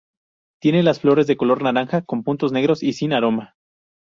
[0.59, 3.53] Tiene las flores de color naranja con puntos negros y sin aroma.